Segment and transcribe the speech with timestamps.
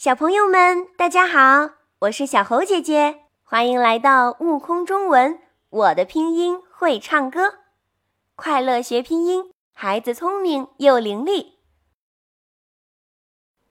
[0.00, 5.38] 小朋友们，大家好，我是小猴姐姐，欢迎来到悟空中文。
[5.68, 7.56] 我的拼音会唱歌，
[8.34, 11.48] 快乐学拼音，孩子聪明又伶俐。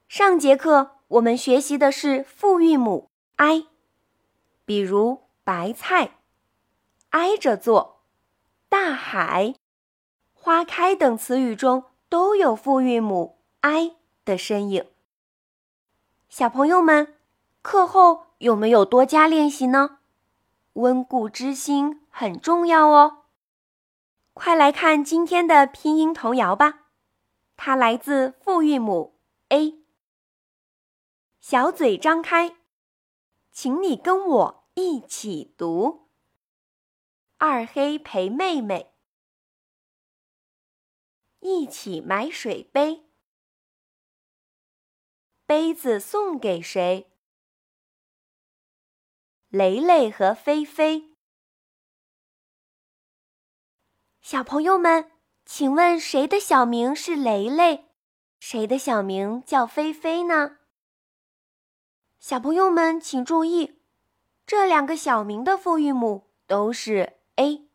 [0.07, 3.65] 上节课我们学习的是复韵母 i，
[4.65, 6.19] 比如白菜、
[7.09, 8.03] 挨着坐、
[8.69, 9.55] 大海、
[10.35, 14.85] 花开等词语中都有复韵母 i 的身影。
[16.29, 17.17] 小朋友们，
[17.63, 19.97] 课后有没有多加练习呢？
[20.73, 23.25] 温故知新很重要哦。
[24.33, 26.85] 快来看今天的拼音童谣吧，
[27.57, 29.83] 它来自复韵母 a。
[31.41, 32.55] 小嘴张开，
[33.51, 36.09] 请你跟我一起读。
[37.39, 38.93] 二黑陪妹妹，
[41.39, 43.08] 一起买水杯。
[45.49, 47.11] 杯子送给谁？
[49.47, 51.15] 雷雷和菲菲。
[54.21, 55.09] 小朋友们，
[55.47, 57.85] 请问谁的小名是雷雷？
[58.39, 60.59] 谁的小名叫菲菲呢？
[62.19, 63.81] 小朋友们请注意，
[64.45, 67.67] 这两个小名的复韵母都是 a，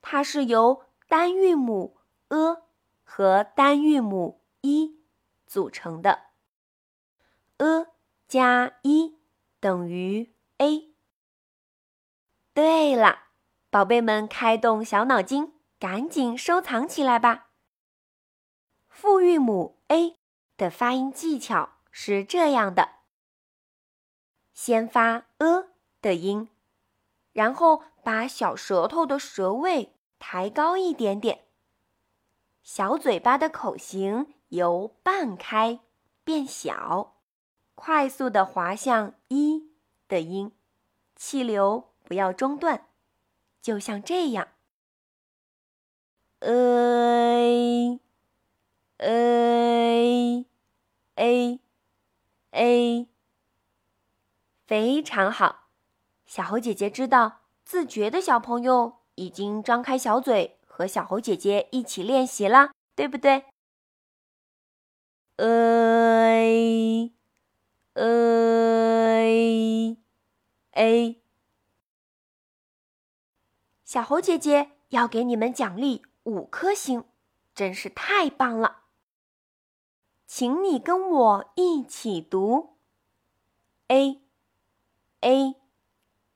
[0.00, 2.62] 它是由单韵母 a
[3.04, 4.99] 和单韵母 i。
[5.50, 6.26] 组成的
[7.56, 7.88] ，a
[8.28, 9.18] 加一
[9.58, 10.94] 等于 a。
[12.54, 13.24] 对了，
[13.68, 17.48] 宝贝们，开动小脑筋，赶紧收藏起来吧。
[18.88, 20.16] 复韵母 a
[20.56, 23.00] 的发音技巧是这样的：
[24.54, 25.66] 先发 a
[26.00, 26.48] 的音，
[27.32, 31.48] 然后把小舌头的舌位抬高一点点，
[32.62, 34.34] 小嘴巴的口型。
[34.50, 35.78] 由半开
[36.24, 37.14] 变小，
[37.76, 39.70] 快速的滑向一
[40.08, 40.50] 的音，
[41.14, 42.88] 气流不要中断，
[43.62, 44.48] 就像这样。
[46.40, 48.00] a
[48.96, 50.46] a
[51.14, 51.60] a
[52.50, 53.08] a，
[54.66, 55.68] 非常好。
[56.26, 63.44] 小猴姐姐知道，自觉的小朋友已经张开小嘴和小猴姐姐一起练习了，对不对
[65.36, 67.12] ？a
[67.92, 68.02] a
[70.70, 71.22] a，
[73.84, 77.04] 小猴姐姐要给你们奖励五颗星，
[77.54, 78.84] 真是太棒了！
[80.26, 82.78] 请你跟我一起读
[83.88, 84.22] a
[85.20, 85.56] a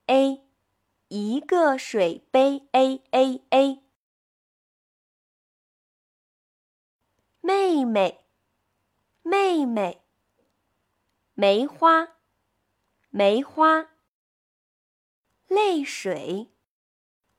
[0.05, 0.43] a，
[1.09, 3.84] 一个水杯 a a a，
[7.45, 8.23] 妹妹。
[9.27, 10.03] 妹妹，
[11.33, 12.09] 梅花，
[13.09, 13.89] 梅花，
[15.49, 16.53] 泪水，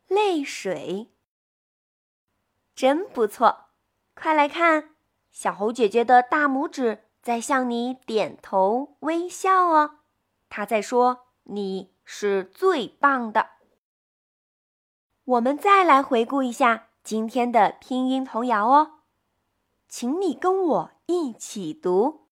[0.08, 1.12] 泪水，
[2.76, 3.66] 真不错！
[4.16, 4.96] 快来看，
[5.32, 10.00] 小猴姐姐的大拇指在向你点头微笑哦，
[10.50, 13.52] 她在说你是最棒的。
[15.24, 18.95] 我们再来回顾一下今天的拼音童谣哦，
[19.88, 20.92] 请你跟我。
[21.08, 22.32] 一起读。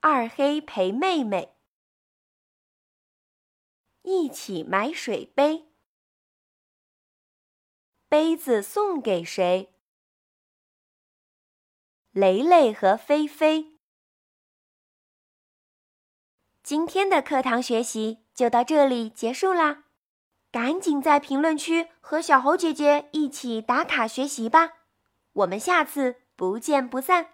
[0.00, 1.56] 二黑陪妹妹，
[4.02, 5.72] 一起买水杯。
[8.08, 9.74] 杯子送给谁？
[12.10, 13.78] 雷雷和菲菲。
[16.62, 19.84] 今天的课堂学习就到这里结束啦，
[20.52, 24.85] 赶紧在评论区和小猴姐姐一起打卡学习吧。
[25.36, 26.26] 我们下次。
[26.36, 27.28] 不见不散。